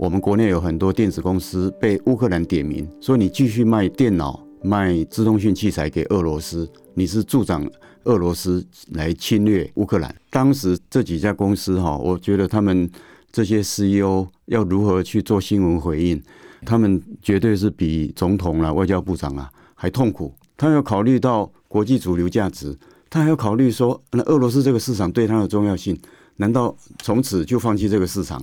[0.00, 7.70] 我们国内有很多电子公司被乌克兰点名，说你继续卖电脑、卖自动讯器材给俄罗斯，你是助长
[8.04, 10.16] 俄罗斯来侵略乌克兰。
[10.30, 12.90] 当时这几家公司哈，我觉得他们
[13.30, 16.22] 这些 CEO 要如何去做新闻回应，
[16.64, 20.32] 他们绝对是比总统啊、外交部长啊还痛苦。
[20.56, 22.74] 他要考虑到国际主流价值，
[23.10, 25.94] 他还要考虑说，那俄罗斯这个市场对他的重要性，
[26.36, 28.42] 难道从此就放弃这个市场？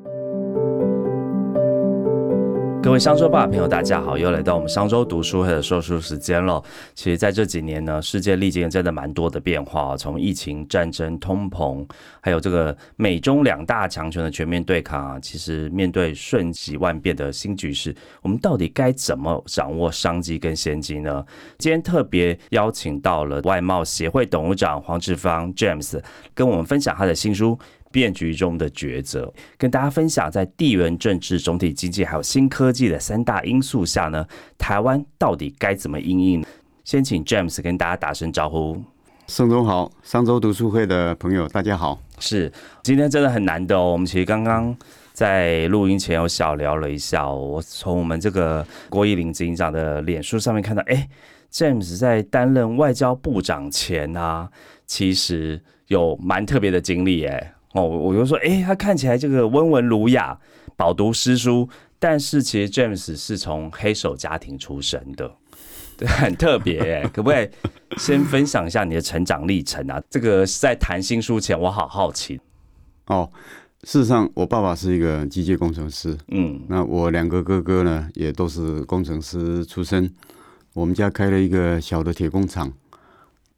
[2.83, 6.61] 各位商周吧朋友，大家好，又来到我们商周读书会的说书时间了。
[6.95, 11.87] 其实，在这几年呢，世界历经真的蛮多的变化，从疫情、战争、通膨，
[12.21, 21.23] 还有这个美中两大强权的全面对抗啊，其实面对瞬息万变的新局势，我们到底该怎么掌握商机跟先机呢？
[21.59, 26.01] 今天特别邀请到了外贸协会董事长黄志芳 James，
[26.33, 27.57] 跟我们分享他的新书。
[27.91, 34.25] 变局中的抉择，跟大家分享，在地缘政治、总体经济还有新科技的三大因素下呢，
[34.57, 36.45] 台湾到底该怎么应应？
[36.83, 38.81] 先请 James 跟大家打声招呼。
[39.27, 42.01] 盛总好，商周读书会的朋友大家好。
[42.19, 42.51] 是，
[42.83, 43.91] 今天真的很难得哦。
[43.91, 44.75] 我们其实刚刚
[45.13, 51.07] 在录音前有小聊了一下，我从我们这个郭义林执行长的脸书上面看到，哎
[51.51, 54.49] ，James 在担任外交部长前啊，
[54.85, 57.53] 其实有蛮特别的经历，哎。
[57.73, 60.37] 哦，我就说，哎，他看起来这个温文儒雅，
[60.75, 65.31] 饱读诗书，但是其实 James 是从黑手家庭出身的，
[65.97, 67.49] 对，很特别哎，可不可以
[67.97, 70.01] 先分享一下你的成长历程啊？
[70.09, 72.41] 这个在谈新书前，我好好奇。
[73.07, 73.29] 哦，
[73.83, 80.13] 事实上，我爸爸是一个机械工程师，嗯，那我两个哥哥呢，也都是工程师出身，
[80.73, 82.71] 我们家开了一个小的铁工厂。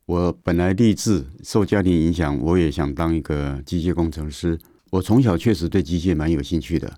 [0.06, 4.60] 我本来立志受家庭影响，我也想当一个机械工程师。
[4.90, 6.94] 我从小确实对机械蛮有兴趣的，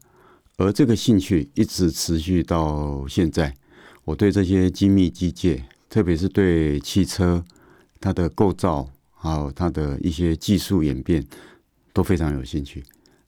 [0.57, 3.53] 而这个兴趣一直持续到现在。
[4.05, 7.45] 我对这些精密机械，特别是对汽车
[8.01, 11.23] 它的构造，还有它的一些技术演变，
[11.93, 12.83] 都非常有兴趣。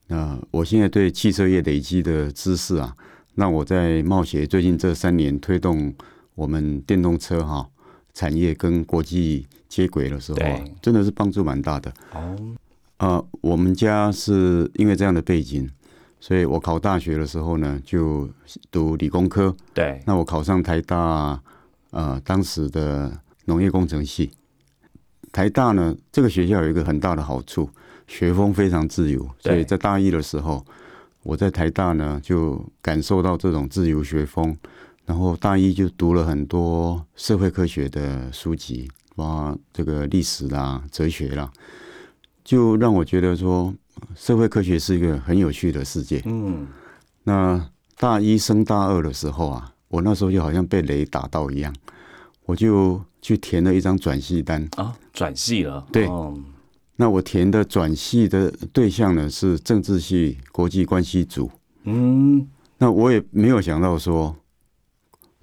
[0.08, 2.92] 那我现在对汽车业累积的知识啊，
[3.36, 5.94] 让我在冒险最近这三年推动
[6.34, 7.68] 我们电动车哈
[8.12, 9.46] 产业跟国际。
[9.68, 11.92] 接轨的时候啊，真的是帮助蛮大的。
[12.12, 12.36] 哦，
[12.96, 15.68] 呃，我们家是因为这样的背景，
[16.18, 18.28] 所以我考大学的时候呢，就
[18.70, 19.54] 读理工科。
[19.74, 21.40] 对，那我考上台大，
[21.90, 24.30] 呃，当时的农业工程系。
[25.30, 27.68] 台大呢，这个学校有一个很大的好处，
[28.06, 29.28] 学风非常自由。
[29.38, 30.64] 所以在大一的时候，
[31.22, 34.56] 我在台大呢，就感受到这种自由学风。
[35.04, 38.90] 然后大一就读了很多社会科学的书籍。
[39.18, 41.50] 哇，这个历史啦、哲学啦，
[42.44, 43.74] 就让我觉得说，
[44.14, 46.22] 社会科学是一个很有趣的世界。
[46.24, 46.66] 嗯，
[47.24, 51.74] 那大一升大二的时候啊，我那时候就好像被雷打到一样，
[52.44, 55.84] 我就去填了一张转系单啊，转系了。
[55.90, 56.08] 对，
[56.94, 61.50] 那我填的转系的对象呢是政治系国际关系组。
[61.82, 62.46] 嗯，
[62.78, 64.36] 那我也没有想到说，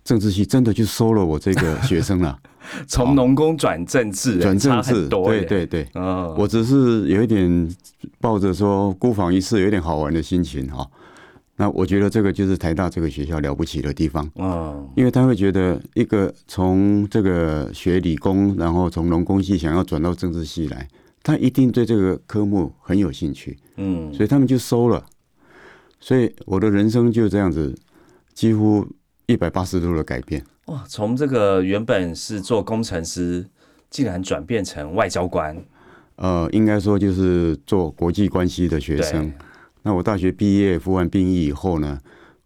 [0.05, 2.39] 政治系真的就收了我这个学生了。
[2.87, 7.75] 从农工转政治，转政治，对对对，嗯，我只是有一点
[8.19, 10.85] 抱着说孤访一次，有点好玩的心情哈。
[11.57, 20.85] 那我觉得这个就是台大这个学校了不起的地方，嗯，因为他会觉得一个从这个学理工，然后从农工系想要转到政治系来，
[21.23, 25.05] 他一定对这个科目很有兴趣，嗯，所以他们就收了。
[26.01, 27.73] 所以我的人生就这样子，
[28.33, 28.85] 几乎
[29.25, 30.43] 一百八十度的改变。
[30.65, 30.83] 哇！
[30.87, 33.45] 从这个原本是做工程师，
[33.89, 35.55] 竟然转变成外交官。
[36.15, 39.31] 呃，应该说就是做国际关系的学生。
[39.83, 41.99] 那我大学毕业服完兵役以后呢，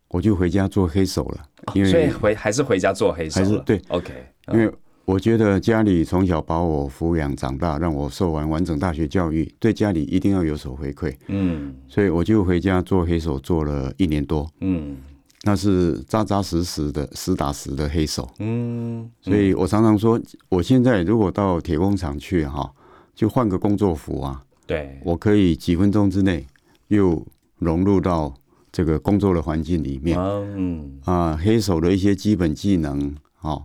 [0.10, 1.46] 我就回家做黑手了。
[1.74, 3.40] 因为所以回还是回家做黑手。
[3.40, 4.12] 还是对，OK。
[4.52, 4.70] 因为
[5.06, 11.16] 我觉得家里从小把我抚养长大，让我受完完整大学教育，对家里一定要有所回馈。
[11.28, 11.74] 嗯。
[11.88, 14.50] 所以我就回家做黑手，做了一年多。
[14.60, 14.98] 嗯。
[15.44, 18.30] 那是扎扎实实的、实打实的黑手。
[18.40, 20.20] 嗯，所以我常常说，
[20.50, 22.70] 我现在如果到铁工厂去哈，
[23.16, 26.46] 就换个工作服啊，对，我可以几分钟之内
[26.90, 27.26] 又
[27.58, 28.34] 融入到
[28.72, 30.20] 这个工作的环境里面。
[30.20, 33.64] 嗯，啊，黑手的一些基本技能，哦，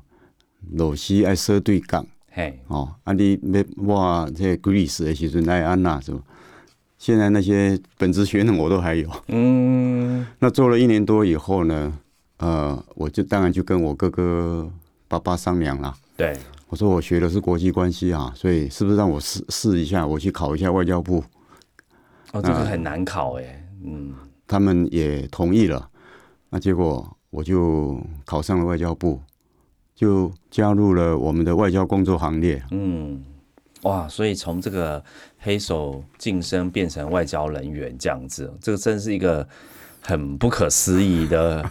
[0.72, 6.20] 螺丝爱设对杠，嘿，哦，啊，你没哇，这 grease 的时阵爱安娜是吧？
[7.04, 11.98] 现在那些本职学能我都还有，嗯，那做了一年多以后呢，
[12.38, 14.66] 呃，我就当然就跟我哥哥
[15.06, 16.34] 爸爸商量了，对，
[16.70, 21.22] 我说我学的是国际关系啊，所以是不是让我试试一下，我去考一下外交部？
[22.32, 24.14] 哦，这个很难考哎，嗯，
[24.46, 25.86] 他们也同意了，
[26.48, 29.20] 那结果我就考上了外交部，
[29.94, 32.64] 就加入了我们的外交工作行列。
[32.70, 33.22] 嗯，
[33.84, 35.02] 哇，所以从这个
[35.38, 39.46] 黑手晋升变成外交人员这样子，这个真是一个
[40.02, 41.64] 很不可思议的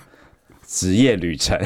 [0.65, 1.59] 职业旅程。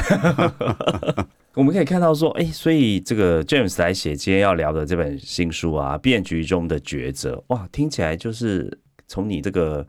[1.53, 9.85] 我们可以看到说，哎，所以这个 James 来写今天要聊的这本新书啊，《变局中的抉择》，哇，听起来就是从你这个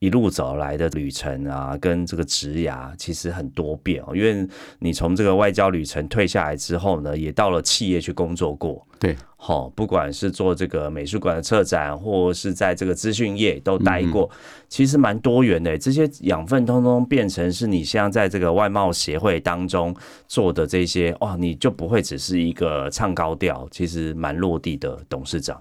[0.00, 4.48] 一路走来的旅程啊，跟这个职涯其实很多变哦，因为
[4.78, 8.84] 你从这个外交旅程退下来之后呢，也到了企业去工作过。
[8.98, 14.28] 对，好，不管是做这个美术馆的策展，或是在这个资讯业都待过，
[14.70, 15.76] 其实蛮多元的。
[15.76, 19.94] 这些养分通通变成是你现在在这个外贸协会当中
[20.26, 25.60] 做的这些，哇，你就不会只是一个唱高调，其实蛮落地的董事长。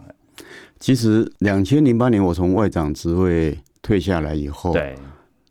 [0.79, 4.95] 其实两千零八年我从外长职位退下来以后，对，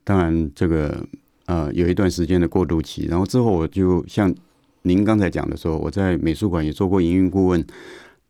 [0.04, 1.06] 当然这个
[1.46, 4.34] 呃有一段时间的过渡期，然后之后我就像。
[4.82, 7.62] 您刚才讲的说，我在美术馆也做过营运顾问，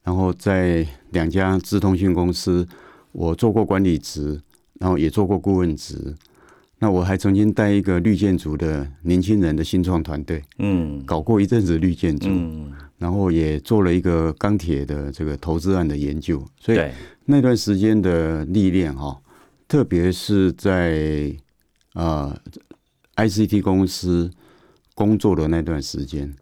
[0.02, 2.66] 然后在两家资通讯公司，
[3.12, 4.40] 我做过管理职，
[4.80, 6.16] 然后也做过顾问职。
[6.78, 16.42] 那我还曾经带一个绿建筑的年轻人的新创团队，嗯，搞过一阵子绿建筑，嗯，然后也做了一个钢铁的这个投资案的研究。
[16.58, 16.80] 所以
[17.26, 19.16] 那段时间的历练哈，
[19.68, 21.36] 特别是在
[21.92, 22.40] 啊
[23.16, 24.30] ICT 公司
[24.94, 26.34] 工作的那段时间。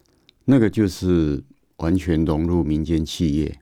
[0.45, 1.43] 那个就是
[1.79, 3.59] 完全融入民间企业，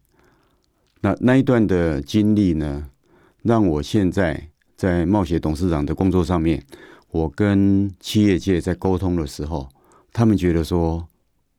[1.01, 2.91] 那那一段的经历呢，
[3.43, 6.63] 让我现在在冒险董事长的工作上面，
[7.11, 9.67] 我跟企业界在沟通的时候，
[10.13, 11.09] 他们觉得说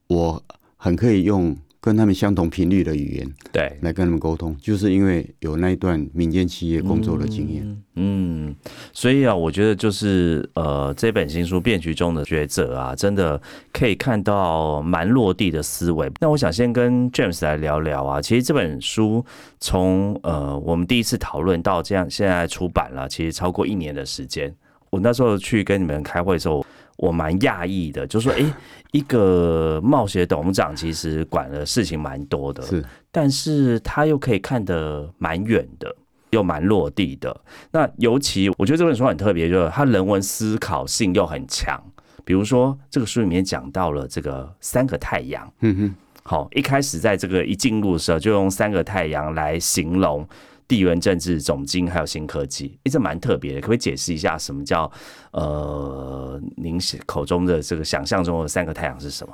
[0.07, 0.43] 我
[0.77, 1.57] 很可以用。
[1.85, 7.83] 跟他们相同频率的语言，对，来跟他们沟通，就是因为有那一段民间企业工作的经验。
[7.93, 8.55] 嗯，
[8.91, 13.39] 所以啊，我觉得就是呃，这本新书《变局中的抉择》啊，真的
[13.71, 16.11] 可以看到蛮落地的思维。
[16.19, 19.23] 那我想先跟 James 来聊聊啊，其实这本书
[19.59, 24.51] 从呃我们第一次讨论到这样现在出版了，其实超过一年的时间。
[24.89, 26.65] 我那时候去跟你们开会的时候。
[26.97, 28.53] 我蛮讶异的，就说，哎，
[28.91, 35.93] 一个冒险董事长其实管的事情蛮多的，是，但是他又可以看得蛮远的，
[36.29, 37.35] 又蛮落地的。
[37.71, 41.81] 那尤其我觉得这本书很特别，就是他人文思考性又很强。
[42.23, 50.27] 比如说，这个书里面讲到了这个三个太阳，嗯哼，好，一开始在这个一进入的时候，就用三个太阳来形容。
[50.67, 54.91] 地缘政治总经还有新科技，哎，这蛮特别的，可不可以解释一下什么叫
[55.31, 59.33] 呃，您口中的这个想象中的三个太阳是什么？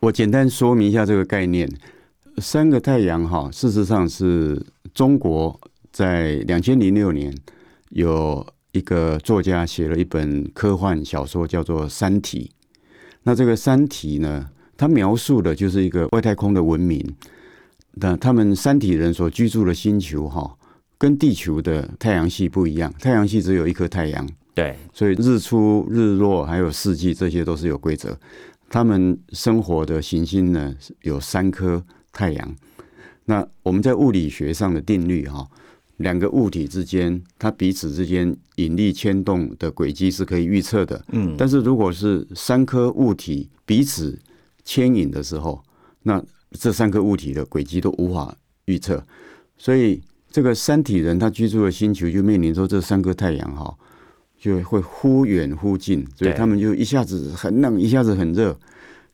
[0.00, 1.68] 我简单说明一下这个概念。
[2.38, 5.60] 三个太阳哈，事实上是中国
[5.92, 7.36] 在两千零六年
[7.90, 12.50] 有一个作家写了一本科幻小说，叫做《三体》。
[13.24, 14.48] 那这个《三体》呢，
[14.78, 17.04] 它描述的就是一个外太空的文明。
[17.96, 20.56] 那他们三体人所居住的星球哈。
[21.00, 28.14] 跟地球的太阳系不一样，太阳系只有一颗太阳，对，所以日出日落还有四季这些都是有规则。
[28.68, 31.82] 他们生活的行星呢有三颗
[32.12, 32.54] 太阳。
[33.24, 35.48] 那我们在物理学上的定律哈，
[35.96, 41.02] 两个物体之间它彼此之间引力牵动的轨迹是可以预测的。
[41.12, 44.18] 嗯，但是如果是三颗物体彼此
[44.64, 45.64] 牵引的时候，
[46.02, 49.02] 那这三颗物体的轨迹都无法预测，
[49.56, 50.02] 所以。
[50.30, 53.76] 这个三体人他居住的星球就面临说这三个太阳哈，
[54.38, 58.56] 就会忽远忽近，所以他们就一下子很冷，一下子很热，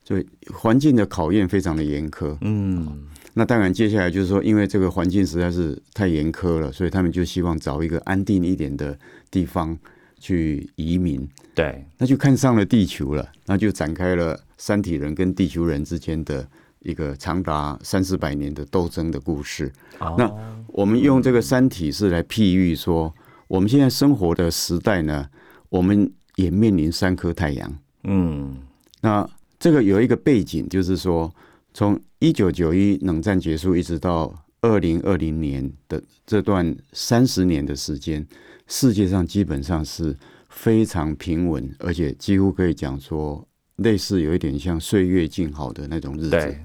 [0.03, 2.37] 所以环境的考验非常的严苛。
[2.41, 8.97] 嗯，那当然接下来就是说，因为这个环境实在是太严苛了，所以他们就希望找一个安定一点的
[9.31, 9.75] 地方
[10.19, 11.27] 去移民。
[11.55, 16.47] 对，那就看上了地球了，那就展开了三体人跟地球人之间的。
[16.87, 19.69] 一个长达三四百年的斗争的故事。
[20.17, 20.33] 那
[20.67, 23.13] 我们用这个三体是来譬喻说，
[23.49, 25.27] 我们现在生活的时代呢，
[25.67, 27.77] 我们也面临三颗太阳。
[28.05, 28.57] 嗯，
[29.01, 29.29] 那
[29.59, 31.29] 这个有一个背景，就是说，
[31.73, 38.25] 从一九九一冷战结束一直到二零二零年的这段三十年的时间，
[38.65, 40.15] 世界上基本上是
[40.47, 43.45] 非常平稳，而且几乎可以讲说。
[43.77, 46.57] 类似有一点像岁月静好的那种日子，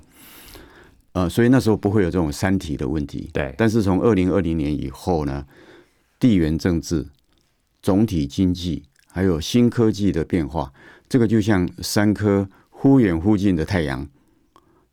[1.12, 3.30] 呃，所以那时候不会有这种三体的问题。
[3.32, 5.46] 对，但是从二零二零年以后呢，
[6.18, 7.06] 地缘政治、
[7.82, 10.72] 总体经济还有新科技的变化，
[11.08, 14.08] 这个就像三颗忽远忽近的太阳，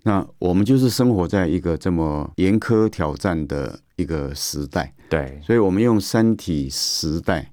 [0.03, 7.51] 那我们就是生活在一个这么严苛挑战的一个时代，对，所以我们用三体时代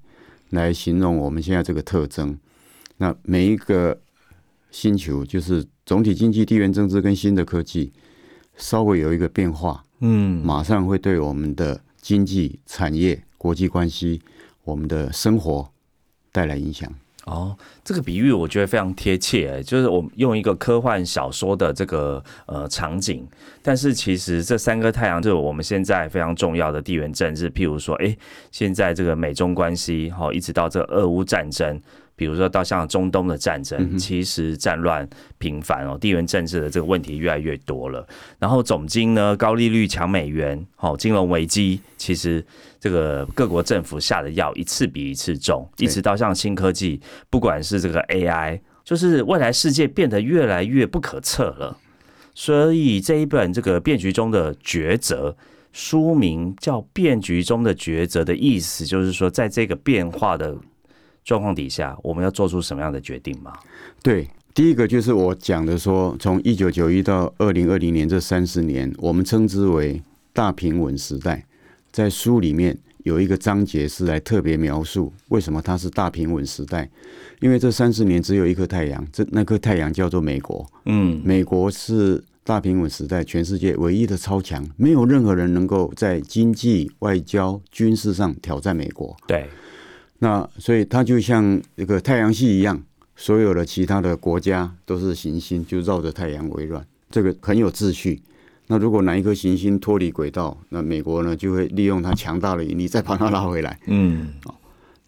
[0.49, 2.37] 来形容我们现在这个特征。
[2.97, 3.97] 那每一个
[4.71, 7.93] 星球，就是总体经济、地缘政治跟新的科技，
[8.57, 14.21] 稍微有一个变化，嗯，马上会对我们的经济、产业、国际关系、
[14.63, 15.69] 我们的生活
[16.31, 16.91] 带来影响。
[17.25, 23.27] 哦，这个比喻我觉得非常贴切，就是我们用一个科幻小说的这个呃场景，
[23.61, 28.15] 但是其实这三个太阳就是我们现在非常重要的地缘政治，譬如说，哎，
[28.49, 31.81] 现在这个美中关系，哦，一直到这俄乌战争。
[32.17, 35.07] 比如说到像中东的战争，其实战乱
[35.37, 38.05] 频繁哦，地缘政治的这个问题越来越多了。
[38.39, 42.43] 然后总金呢，高利率抢美元，好，金融危机，其实
[42.79, 51.77] 这个各国政府下的药一次比一次重，一直到像新科技，不管是这个 AI，就是未来世界变得越来越不可测了。
[52.33, 55.37] 所以这一本这个变局中的抉择，
[55.71, 60.57] 书名叫《变局中的抉择》的意思，就是说在这个变化的。
[61.27, 63.51] 状况底下，我们要做出什么样的决定吗？
[64.01, 71.43] 对，第一个就是我讲的，说从一九九一到二零二零年这三十年，我们称之为大平稳时代。
[71.91, 76.89] 在书里面有一个章节是来特别描述为什么它是大平稳时代，
[77.41, 80.65] 因为这三十年只有一颗太阳，这那颗太阳叫做美国。
[80.85, 89.13] 嗯，美国是大平稳时代全世界唯一的超强，没有任何人能够在经济、外交、军事上挑战美国。
[89.27, 89.45] 对。
[90.19, 92.81] 那所以它就像一个太阳系一样，
[93.15, 98.21] 所有的其他的国家都是行星，就绕着太阳围转，这个很有秩序。
[98.65, 103.79] 那如果哪一颗行星脱离轨道，那美国呢就会利用它强大的引力再把它拉回来。
[103.85, 104.33] 嗯，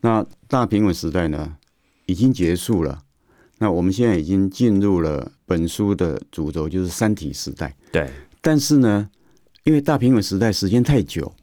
[0.01, 1.55] 那大平稳时代呢
[2.05, 3.01] 已经结束了，
[3.57, 7.75] 那我们现在已经进入了本书的主轴，就是三体时代。
[7.91, 8.07] 对，
[8.41, 9.09] 但是呢，
[9.63, 11.33] 因为大平稳时代时间太久，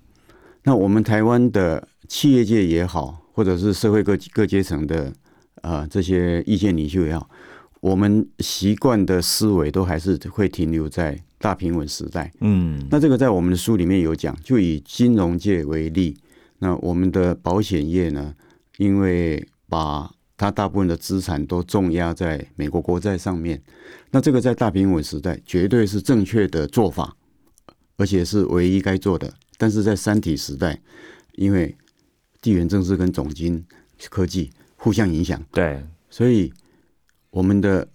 [0.63, 3.26] 那我们台湾的企业界也好。
[3.37, 5.13] 或者是社会各各阶层的
[5.61, 7.29] 啊这些意见领袖也好，
[7.83, 12.33] 我们习惯的思维都还是会停留在大平稳时代。
[12.41, 16.17] 嗯，那这个在我们的书里面有讲，就以金融界为例，
[16.61, 18.35] 那我们的保险业呢，
[18.79, 23.63] 因为把它大部分的资产都重压在美国国债上面，
[24.13, 27.15] 那这个在大平稳时代绝对是正确的做法，
[27.99, 29.31] 而且是唯一该做的。
[29.59, 30.81] 但是在三体时代，
[31.35, 31.77] 因为
[32.47, 33.65] 地缘政治跟总经
[34.09, 36.53] 科技互相影响，对，所以
[37.31, 37.89] 我们的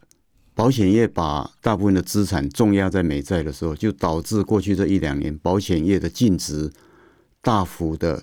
[0.53, 6.69] 保险业把大部分的资产重压在美债的时候，就导致过去这一两年保险业的净值
[7.41, 8.21] 大幅的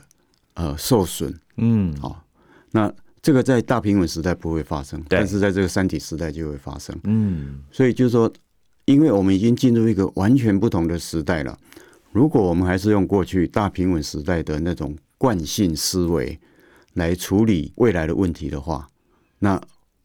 [0.53, 1.35] 呃受损。
[1.57, 2.23] 嗯，好，
[2.73, 2.93] 那
[3.23, 6.95] 这个在大平稳时代不会发生，但是在这个三体时代就会发生。
[7.05, 8.31] 嗯，所以就是说，
[8.85, 11.59] 因为我们已经进入一个完全不同的时代了，
[12.13, 14.95] 如果我们还是用过去大平稳时代的那种。
[15.19, 16.39] 惯性思维
[16.95, 18.89] 来处理未来的问题的话，
[19.41, 19.61] 那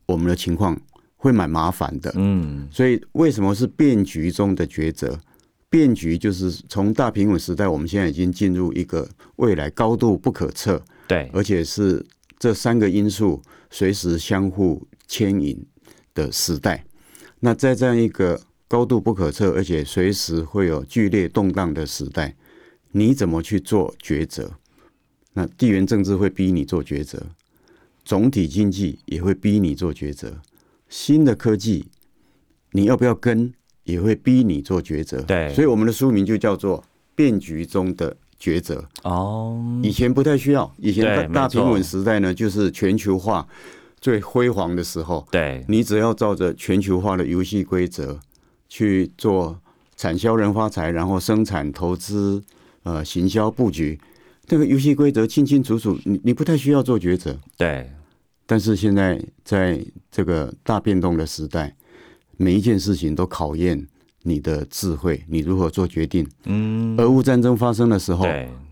[0.07, 0.79] 我们的情况
[1.15, 2.11] 会蛮麻烦的。
[2.15, 5.19] 嗯，所以为什么是变局中的抉择？
[5.69, 12.05] 变局就是从大平稳时代，我们现在已经进入一个未来高度不可测，对，而且是
[12.37, 13.41] 这三个因素
[13.71, 15.65] 随时相互牵引
[16.13, 16.85] 的时代。
[17.39, 22.35] 那在这样一个高度不可测，而且随时会有剧烈动荡的时代，
[22.91, 24.51] 你怎么去做抉择？
[25.33, 27.21] 那地缘政治会逼你做抉择，
[28.05, 30.39] 总体经济也会逼你做抉择，
[30.89, 31.87] 新的科技
[32.71, 33.51] 你要不要跟，
[33.83, 35.21] 也会逼你做抉择。
[35.23, 36.79] 对，所以我们的书名就叫做
[37.15, 38.85] 《变局中的抉择》。
[39.09, 43.47] 哦，以前不太需要，以前大平稳时代呢，就是全球化
[43.99, 45.27] 最辉煌的时候。
[45.31, 48.19] 对，你只要照着全球化的游戏规则
[48.69, 49.59] 去做
[49.95, 52.43] 产销人发财，然后生产、投资、
[52.83, 53.99] 呃，行销布局。
[54.45, 57.37] 这个游戏规则清清楚楚，你你不太需要做抉择。
[57.57, 57.89] 对，
[58.45, 61.73] 但是现在在这个大变动的时代，
[62.35, 63.87] 每一件事情都考验
[64.23, 66.27] 你的智慧，你如何做决定。
[66.43, 68.27] 嗯，俄乌战争发生的时候，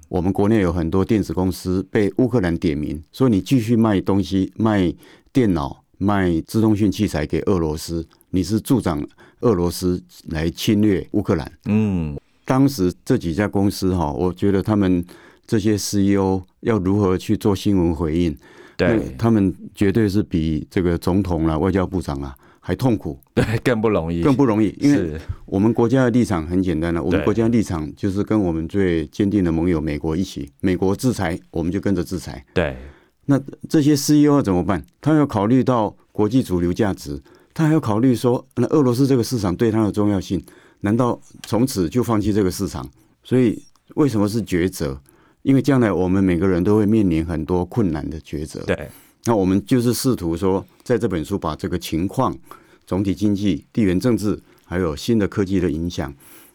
[0.10, 4.94] 我们国内有很多电子公司被乌克兰点名，说你继续卖东西、卖
[5.32, 9.02] 电脑、卖自动训器材给俄罗斯，你是助长
[9.40, 11.50] 俄罗斯来侵略乌克兰。
[11.66, 15.04] 嗯，当时这几家公司哈，我觉得他们。
[15.52, 18.34] 这些 CEO 要如何去做新闻回应？
[18.78, 24.74] 对，他们绝对是比这个总统啊、外交部长啊还痛苦， 对，更不容易，更不容易。
[24.80, 32.46] 因为我们国家的立场很简单了，我们国家立场就是跟我们最坚定的盟友美国一起，美国制裁，我们就跟着制裁。
[32.54, 32.78] 对，
[33.26, 34.82] 那这些 CEO 要怎么办？
[35.02, 37.22] 他要考虑到国际主流价值，
[37.54, 40.42] 他还要考虑说，那俄罗斯这个市场对他的重要性。
[40.80, 42.90] 难道从此就放弃这个市场？
[43.22, 43.62] 所以
[43.96, 44.98] 为什么是抉择？
[45.44, 48.62] 因为将来我们每个人都会面临很多困难的抉择。
[48.66, 48.90] 对，
[49.26, 52.38] 那我们就是试图说，在这本书把这个情况、
[52.86, 56.14] 总体经济、地缘政治，还有新的科技的影响，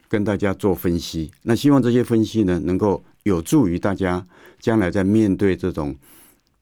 [0.08, 1.30] 跟大家做分析。
[1.42, 4.26] 那希望这些分析呢，能够有助于大家
[4.60, 5.94] 将来在面对这种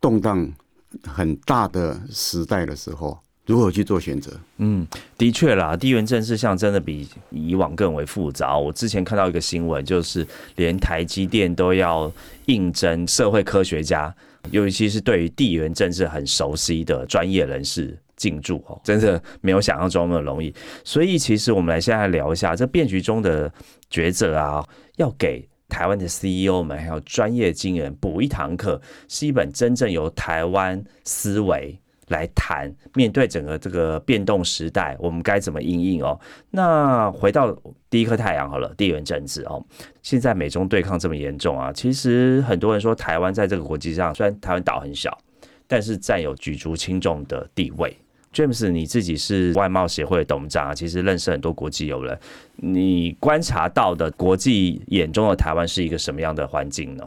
[0.01, 0.51] 动荡
[1.03, 3.19] 很大的时代的时候。
[3.47, 4.33] 如何去做选择？
[4.57, 4.87] 嗯，
[5.19, 8.57] 的确啦，地缘政治像真的比以往更为复杂。
[8.57, 12.11] 我之前看到一个新闻，就是连台积电都要
[12.47, 14.15] 应征社会科学家，
[14.51, 20.55] 尤其是对于地缘政治很熟悉的专业人士进驻哦，真的没有想象中那么容易。
[20.83, 23.53] 所以，其实我们来现在聊一下这变局中的
[23.91, 31.79] 抉择啊，要给台湾的 CEO 们还有专业经人补一堂课，是一本真正由台湾思维。
[32.09, 36.19] 来谈面对整个这个变动时代，我们该怎么应应哦？
[36.51, 37.57] 那回到
[37.89, 39.65] 第一颗太阳好了，地缘政治哦。
[40.03, 45.17] 现在美中对抗这么严重啊，其实很多人说台湾在这个国际上，虽然台湾岛很小，
[45.67, 47.97] 但是占有举足轻重的地位。
[48.33, 52.19] James，你自己是外贸协会的董事长啊，其实认识很多国际友人，
[52.57, 57.05] 你观察到的国际眼中的台湾是一个什么样的环境呢？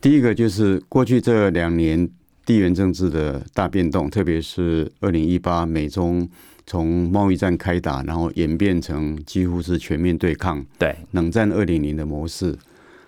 [0.00, 2.08] 第一个就是过去这两年。
[2.48, 6.26] 地缘政治的大变动，特别是二零一八美中
[6.66, 12.56] 从贸易战开打，然后演变成几乎是全面对抗，对冷战二点零的模式。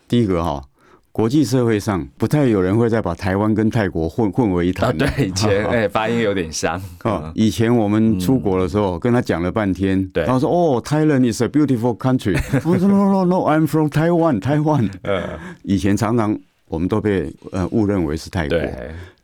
[0.07, 0.63] 第一个哈，
[1.11, 4.95] 国际社会上不太有人会再把台湾跟泰国混混为一谈。
[4.95, 7.33] 对， 以前哎发音有点像啊。
[7.35, 12.39] 以前我们出国的时候，跟他讲了半天，对，他说哦，Thailand is a beautiful country。
[12.69, 14.91] 我说 No no no，I'm from Taiwan，Taiwan。
[15.05, 16.39] 呃，以前常常。
[16.71, 18.57] 我们都被呃误认为是泰国，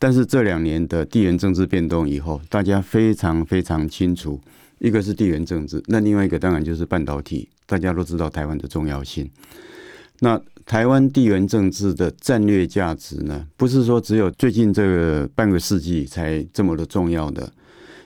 [0.00, 4.40] 但是这两年的地缘政治变动以后，大家非常非常清楚，
[4.80, 7.48] 一个是地缘政治，那另外一个当然就是半导体。
[7.64, 9.30] 大家都知道台湾的重要性。
[10.18, 17.48] 那台湾地缘政治的战略价值呢，不是说只有最近这个半个世纪才这么的重要的。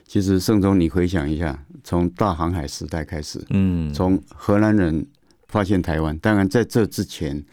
[0.05, 5.03] 其实盛忠，你回想一下，从大航海时代开始，嗯，从荷兰人
[5.47, 7.43] 发现台湾，当然在这之前。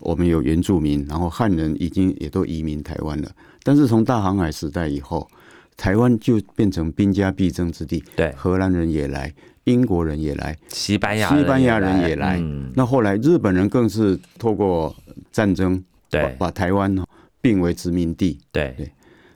[0.00, 3.30] 我们有原住民，然后汉人已经也都移民台湾了。
[3.62, 5.28] 但是从大航海时代以后，
[5.76, 8.02] 台湾就变成兵家必争之地。
[8.16, 9.32] 对，荷兰人也来，
[9.64, 12.40] 英国人也来，西班牙西班牙人也来。
[12.74, 14.94] 那后来日本人更是透过
[15.30, 16.96] 战争，对，把台湾
[17.40, 18.38] 并为殖民地。
[18.50, 18.90] 对对，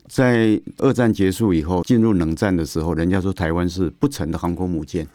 [0.09, 5.07] 在二战结束以后，进入冷战的时候，人家说台湾是不成的航空母舰。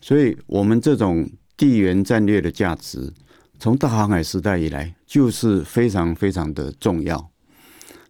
[0.00, 3.12] 所以，我们这种地缘战略的价值。
[3.62, 7.30] 从大航海时代以来，就是非常非常的重要。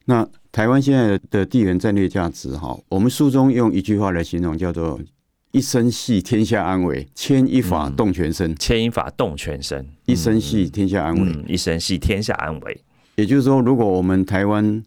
[0.07, 4.99] 那台湾现在的地缘战略价值，哈，我们书中用一句话来形容，叫做
[5.53, 8.57] “一生系天下安危，牵一发动全身”。
[8.57, 12.81] 牵一发动全身，一生系天下安危，一生系天下安危。
[13.17, 14.83] 也就是说，如果我们台湾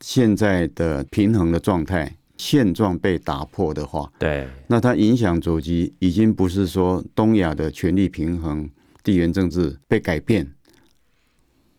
[0.00, 8.70] 现在的平衡的状态现状被打破的话，对，那它影响主机已经不是说东亚的权力平衡。
[9.04, 10.50] 地缘政治被改变，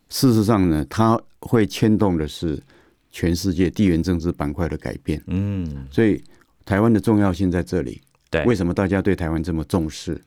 [0.09, 2.61] 事实上呢，它会牵动的是
[3.09, 5.19] 全世界地缘政治板块的改变。
[5.25, 6.23] 嗯，所以
[6.63, 7.99] 台湾的重要性在这里。
[8.29, 10.21] 对，为什么大家对台湾这么重视？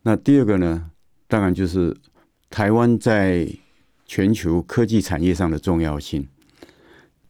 [0.00, 0.90] 那第二个呢，
[1.26, 1.94] 当然就是
[2.48, 3.46] 台湾在
[4.06, 6.26] 全球科技产业上的重要性。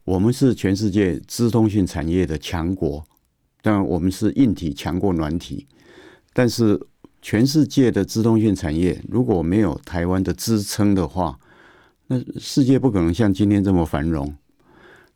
[0.05, 3.03] 我们是全世界资通讯产业的强国，
[3.61, 5.67] 当然我们是硬体强过软体，
[6.31, 6.79] 但是。
[7.21, 11.37] 全世界的资通讯产业如果没有台湾的支撑的话，
[12.07, 14.33] 那世界不可能像今天这么繁荣。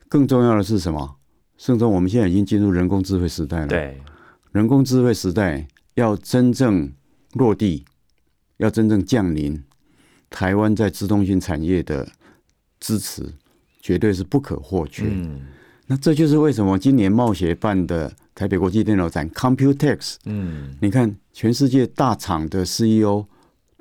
[0.08, 1.16] 更重要的是什么？
[1.58, 3.68] 甚至我们现在已经进入人工智慧时代了。
[3.68, 4.02] 对，
[4.52, 6.92] 人工智慧时代要真正
[7.34, 7.86] 落地，
[8.58, 9.64] 要真正降临，
[10.30, 12.08] 台湾在资通讯产业的
[12.80, 13.34] 支持
[13.80, 15.06] 绝对是不可或缺。
[15.08, 15.42] 嗯，
[15.94, 18.12] 那这就是为什么今年贸协办的。
[18.36, 23.24] 台北国际电脑展，Computex，嗯，你看全世界大厂的 CEO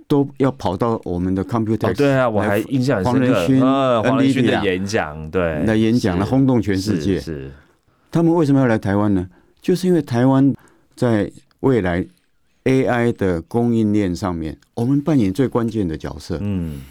[0.07, 7.19] 都要跑到我们的 Computex，对啊，我还印象很深刻，黄仁勋的演讲，对，来演讲，来轰动全世界。
[7.19, 7.51] 是，
[8.11, 9.27] 他们为什么要来台湾呢？
[9.63, 10.55] 就是因为台湾
[10.95, 12.07] 在未来
[12.65, 16.37] AI 的供应链上面，我们扮演最关键的角色。
[16.43, 16.83] 嗯，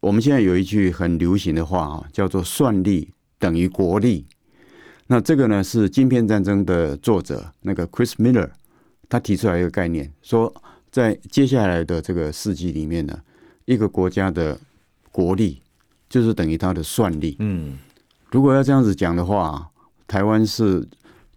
[0.00, 4.26] 我们现在有一句很流行的话啊，叫做“算力等于国力”。
[5.12, 8.48] 那这个呢是《晶片战争》的作者那个 Chris Miller，
[9.08, 10.54] 他提出来一个概念，说
[10.92, 13.18] 在接下来的这个世纪里面呢，
[13.64, 14.56] 一个国家的
[15.10, 15.60] 国力
[16.08, 17.34] 就是等于它的算力。
[17.40, 17.76] 嗯，
[18.30, 19.68] 如果要这样子讲的话，
[20.06, 20.86] 台湾是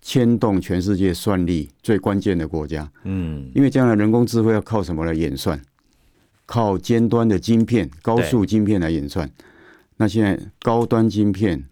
[0.04, 2.88] 牵动全世界算力最关键的国家。
[3.06, 5.60] 嗯，因为将来人工智慧要靠什么来演算？
[6.46, 9.28] 靠尖端的晶片、高速晶片来演算。
[9.98, 11.64] 那现在高端晶片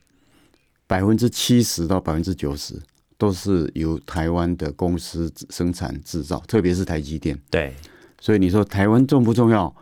[0.91, 2.75] 百分之七十到百分之九十
[3.17, 7.39] 都是由台湾的公司生产制造，特别是台积电。
[7.49, 7.73] 对，
[8.19, 9.73] 所以你说台湾重不重要？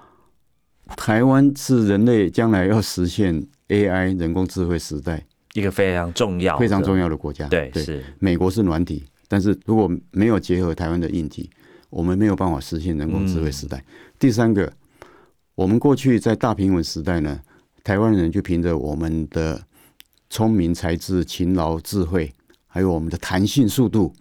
[0.95, 7.47] 台湾是人类将来要实现 AI 人工智慧时代一个非常重要、非常重要的国家。
[7.47, 11.49] 对，是美国是软体，但是如果没有结合台湾的硬体，
[11.89, 13.83] 我们没有办法实现人工智慧时代。
[14.19, 14.71] 第三个，
[15.55, 17.39] 我们过去在大平稳时代呢，
[17.83, 19.59] 台湾人就凭着我们的
[20.29, 22.31] 聪明才智、勤劳智慧，
[22.67, 24.13] 还有我们的弹性速度，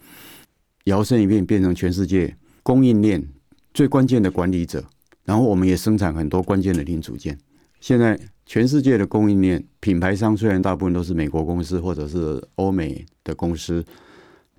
[0.84, 3.28] 摇身一变变成全世界供应链
[3.74, 4.84] 最关键的管理者。
[5.24, 7.38] 然后我们也生产很多关键的零组件。
[7.80, 13.84] 现在全世界的供应链品牌商虽然大部分都是美国公司或者是欧美的公司，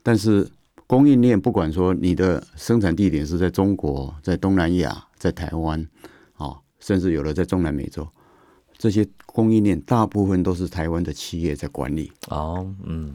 [0.04, 0.48] 但是
[0.86, 5.84] 供应链不管说你的生产地点是在中国、在东南亚、在台湾，
[6.36, 8.08] 啊，甚至有的在中南美洲，
[8.80, 12.12] 这些供应链大部分都是台湾的企业在管理。
[12.30, 13.14] 哦，嗯。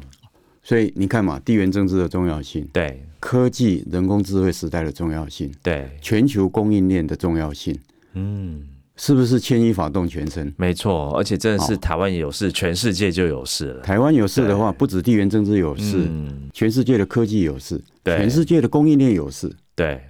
[0.66, 7.78] 所以你看嘛，地缘政治的重要性，对科技、人工智慧时代的重要性，对全球供应链的重要性，
[8.14, 8.62] 嗯，
[8.96, 10.50] 是不是牵一发动全身？
[10.56, 13.82] 没错，而且真的是台湾有事，全世界就有事了。
[13.82, 16.08] 台湾有事的话，不止地缘政治有事，
[16.54, 20.02] 全世界的科技有事，全世界的供应链有事，对。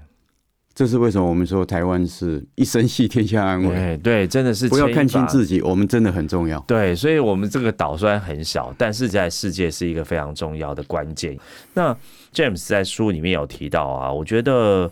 [0.74, 4.00] 这是为什么我们说台湾是一生系天下安稳？
[4.00, 6.58] 对，真的是不要看清自己，我们真的很重要。
[6.66, 11.38] 对，所以，我们这个岛虽然很小，但是在世界是一个非常重要的关键。
[11.74, 11.96] 那
[12.32, 14.90] James 在书里面有提到啊，我觉得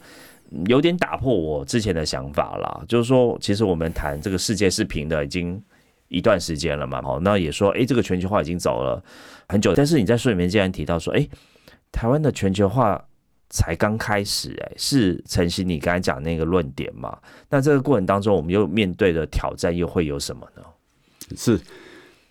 [0.66, 5.60] 有点打破我之前的想法啦，就是说，其实我们谈这个世界是平的已经
[6.06, 9.02] 一段时间了嘛，好，那也说，哎，这个全球化已经走了
[9.48, 11.26] 很久，但是你在书里面竟然提到说，哎，
[11.90, 13.04] 台湾的全球化。
[13.52, 17.18] 才刚开始，哎，是晨曦你刚才讲那个论点嘛？
[17.50, 20.62] 那这个过程当中，我们又面对的挑战又会有什么呢？
[21.36, 21.60] 是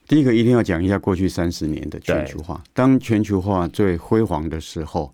[0.07, 2.63] 第一个，一定要讲一下过去三十年的全球化。
[2.73, 5.13] 当全球化最辉煌的时候，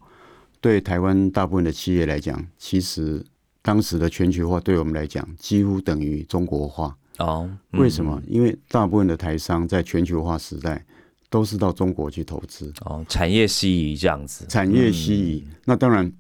[0.61, 3.21] 对台湾大部分的企业来讲，其实
[3.61, 6.95] 当时的全球化对我们来讲几乎等于中国化。
[7.17, 8.21] 哦，为什么？
[8.25, 10.85] 因为大部分的台商在全球化时代。
[11.29, 15.47] 都是到中国去投资哦，产业西移这样子，产业西移。
[15.65, 16.11] 那当然，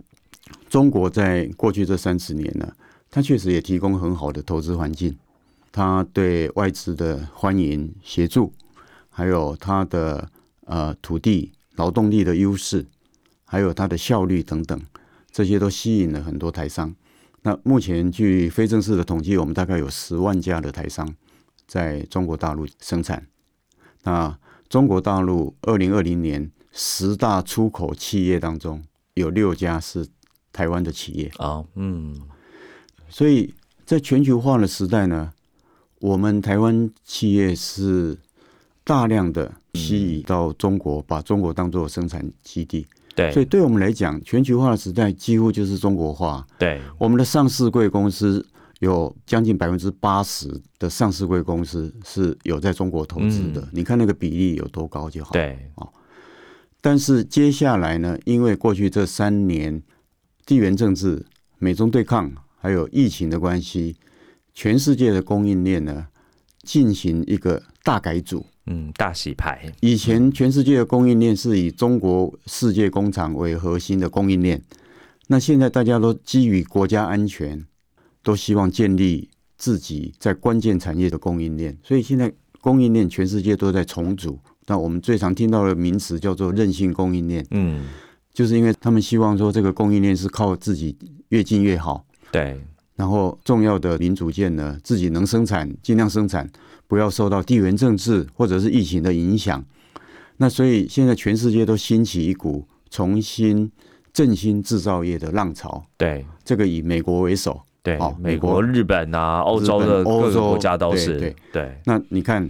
[0.69, 2.71] 中国在过去这三十年呢，
[3.09, 5.17] 它确实也提供很好的投资环境，
[5.71, 8.53] 它对外资的欢迎协助，
[9.09, 10.29] 还有它的
[10.65, 12.85] 呃土地、劳动力的优势，
[13.45, 14.79] 还有它的效率等等，
[15.31, 16.93] 这些都吸引了很多台商。
[17.43, 21.15] 那目前据非正式的统计，我们大概有十万家的台商
[21.65, 23.25] 在中国大陆生产。
[24.03, 24.37] 那
[24.69, 30.05] 中国大陆二零二零年十大出口企业当中，有六家是
[30.51, 31.31] 台湾的企业。
[31.37, 32.19] 啊，嗯，
[33.07, 33.53] 所以
[33.85, 35.31] 在全球化的时代呢，
[35.99, 38.17] 我们台湾企业是
[38.83, 48.45] 大量的吸引到中国，把中国当做生产基地，对，所以对我们来讲，全球化的时代几乎就是中国化，对，我们的上市贵公司。
[48.79, 55.31] 有将近百分之八十的上市贵公司是有在中国投资的，你看那个比例有多高就好。
[55.31, 55.89] 对哦，
[56.79, 59.81] 但是接下来呢，因为过去这三年
[60.45, 61.25] 地缘政治、
[61.57, 63.95] 美中对抗，还有疫情的关系，
[64.53, 66.05] 全世界的供应链呢
[66.61, 69.73] 进行一个大改组，嗯，大洗牌。
[69.81, 74.61] 以前全世界的供应链是以中国世界工厂为核心的供应链，
[75.29, 77.65] 那现在大家都基于国家安全。
[78.27, 84.37] 都希望建立自己在关键产业的供应链，所以现在供应链全世界都在重组。
[84.65, 87.85] 那我们最常听到的名词叫做韧性供应链，嗯，
[88.33, 90.97] 就是因为他们希望说这个供应链是靠自己
[91.29, 92.59] 越近越好，对。
[92.97, 96.49] 然后重要的零组件呢，自己能生产尽量生产，
[96.85, 99.63] 不要受到地缘政治或者是疫情的影响。
[100.35, 103.71] 那所以现在全世界都兴起一股重新
[104.11, 106.25] 振兴制造业的浪潮，对。
[106.43, 107.61] 这个以美国为首。
[107.87, 111.17] 对，美国、日本啊，欧洲的各个国家都是。
[111.17, 111.81] 对对。
[111.85, 112.49] 那你看，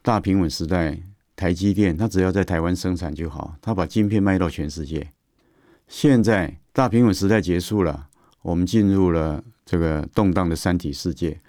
[0.00, 0.96] 大平稳时代，
[1.34, 5.08] 台积电它只要在台湾生产就好，它把晶片卖到全世界。
[5.88, 8.06] 现在大平稳时代结束了，
[8.42, 11.40] 我们进入了这个动荡的三体世界。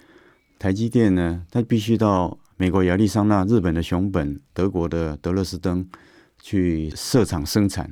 [0.58, 5.88] 台积电呢，它必须到美国亚利桑那、日本的熊本、德国的德勒斯登
[6.40, 7.88] 去设厂生产。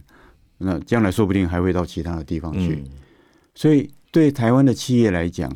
[0.58, 2.82] 那将来说不定还会到其他的地方去，
[3.54, 3.88] 所以。
[4.12, 5.48] 对台湾的企业来讲，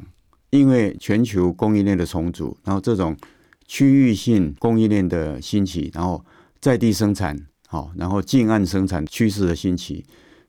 [0.51, 3.17] 因为全球供应链的重组，然后这种
[3.67, 6.25] 区域性供应链的兴起，然后
[6.61, 7.37] 在地生产，
[7.67, 10.05] 好，然后近岸生产趋势的兴起，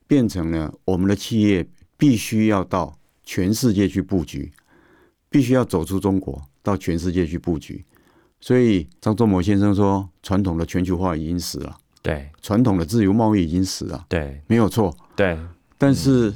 [0.05, 4.51] 变成了我们的企业必须要到全世界去布局，
[5.27, 7.83] 必须要走出中国，到全世界去布局。
[8.39, 15.35] 所以张忠谋先生说，传统的全球化已经死了，对，传统的自由贸易已经死了，对，没有错，对，
[15.79, 16.31] 但是。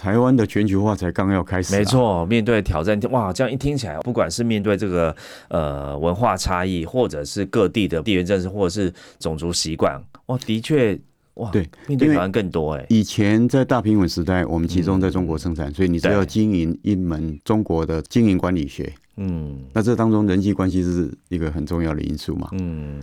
[0.00, 2.24] 台湾的全球化才刚要开始，没错。
[2.24, 5.14] 面对挑战，哇，这样一听起来，不管是面对这个
[5.48, 10.98] 呃文化差异，或者是各地的地缘政治，或者是种族习惯，哇，的确，
[11.34, 12.86] 哇，对，面对挑战更多哎。
[12.88, 23.02] 以前在大平稳时代，我们集中在中国生产，所以你只要经营一门中国的经营管理学，嗯，那这当中人际关系是一个很重要的因素嘛，嗯。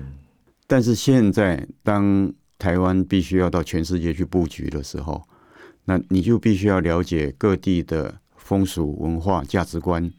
[0.65, 5.21] 但是现在，当台湾必须要到全世界去布局的时候。
[5.89, 10.11] 那你就必须要了解各地的风俗文化价值观，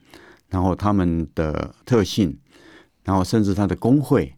[0.49, 2.39] 然后他们的特性，
[3.05, 4.35] 然后甚至他的工会，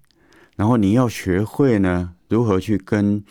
[0.56, 3.22] 然后你要学会呢如何去跟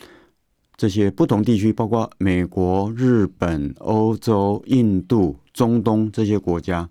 [0.78, 6.88] 这些不同地区，包括美国、日本、欧洲、印度、中东这些国家，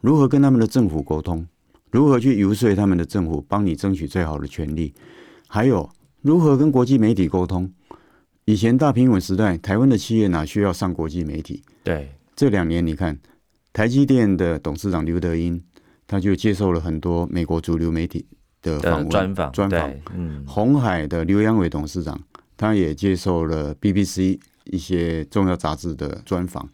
[0.00, 1.44] 如何跟他们的政府沟通，
[1.90, 4.94] 如何去游说他们的政府帮你争取最好的权利，
[5.48, 5.90] 还有
[6.22, 7.72] 如何跟国际媒体沟通。
[8.48, 11.62] 以前大平稳时代，台湾的企业哪需要上国际媒体？
[11.84, 13.14] 对，这两年你看，
[13.74, 15.62] 台积电的董事长刘德英，
[16.06, 18.24] 他就接受了很多美国主流媒体
[18.62, 19.52] 的访问专访。
[19.52, 22.18] 专访，嗯，红海的刘阳伟董事长，
[22.56, 26.66] 他也接受了 BBC 一些重要杂志的专访。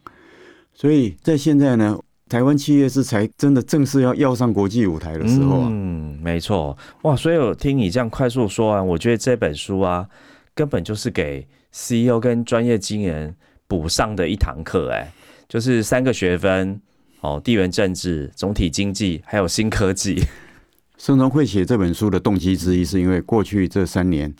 [0.73, 5.67] 所以在现在呢，台湾企业是才真的正式要要上国际舞台的时候啊。
[5.69, 7.13] 嗯，没错，哇！
[7.13, 10.07] 所以我听你这样快速说完，我觉得这本书啊，
[10.53, 11.45] 根本就是给。
[11.77, 13.35] CEO 跟专业经理人
[13.67, 15.11] 补上的一堂课，哎，
[15.49, 16.79] 就是三个学分
[17.19, 20.23] 哦，地缘政治、总体经济，还有新科技。
[20.97, 24.33] 盛荣会写这本书的动机之一，是因为过去这三年，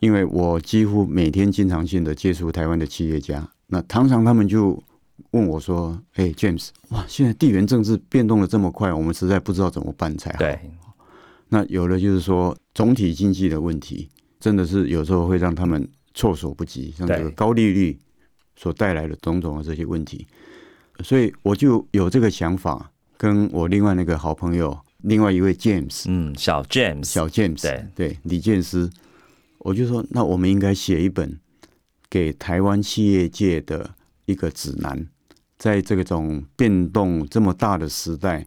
[0.00, 4.82] 因为我几乎每天经常性的接触台湾的企业家，那常常他们就
[5.30, 10.58] 问我说：“哎，James，哇，现在地缘政治变动的这么快，我们实在不知道怎么办才好。”对。
[11.48, 14.08] 那有的就是说总体经济的问题，
[14.40, 15.88] 真的是有时候会让他们。
[16.16, 17.96] 措手不及，像这个高利率
[18.56, 20.26] 所带来的种种的这些问题，
[21.04, 28.90] 所以我就有这个想法，跟我另外那个好朋友，另外一位 James，嗯，小 James，小 James，对对，李建师，
[29.58, 31.38] 我就说，那我们应该写一本
[32.08, 35.06] 给台湾企业界的一个指南，
[35.58, 38.46] 在这种变动这么大的时代，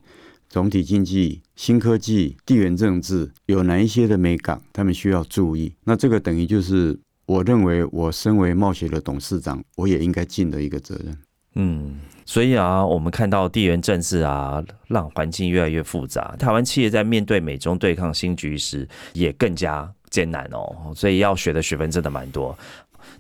[0.50, 5.72] 总体经济、新科技、地缘政治有哪一些的美感，他们需要注意。
[5.84, 7.00] 那这个等于就是。
[7.30, 11.16] 我认为，我身为冒险的董事长，我也应该尽的一个责任。
[11.54, 16.36] 嗯，所以啊，我们看到地缘政治啊，让环境越来越复杂。
[16.40, 20.92] 台湾企业在面对美中对抗新局时，也更加艰难哦。
[20.96, 22.58] 所以要学的学分真的蛮多。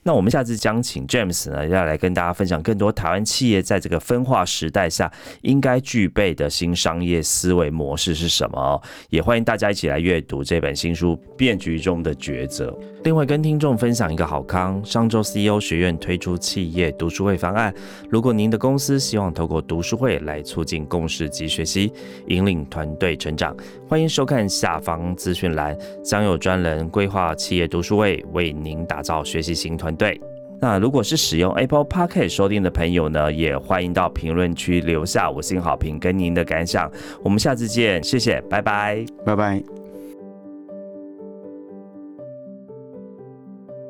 [0.03, 8.81] 那我们下次将请 James 呢，要来跟大家分享更多台湾企业在这个分化时代下应该具备的新商业思维模式是什么？
[9.09, 12.71] 也欢迎大家一起来阅读这本新书《变局中的抉择》。
[13.03, 17.73] 另外，跟听众分享一个好康：上周 CEO 学院推出企业读书会方案。
[18.09, 21.91] 如果您的公司希望透过读书会来促进共识及学习，
[22.27, 23.55] 引领团队成长，
[23.87, 29.88] 欢迎收看下方资讯栏，将有专人规划企业读书会，为您打造学习型团。
[29.89, 30.21] 团队，
[30.61, 36.89] 那如果是使用 Apple Podcast 收听的朋友呢，也欢迎到评论区留下五星好评跟您的感想。
[37.23, 39.63] 我们下次见，谢谢，拜拜，拜拜。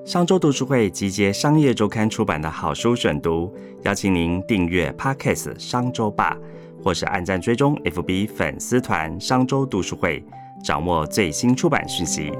[0.06, 6.38] 商周读书会集结商业周刊出版的好书选读，邀请您订阅 Podcast 商周吧，
[6.82, 10.24] 或是按赞追踪 FB 粉丝团商周读书会，
[10.64, 12.32] 掌握最新出版讯息。